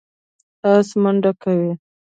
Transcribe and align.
آس 0.71 0.89
منډه 1.01 1.31
کوي. 1.41 1.71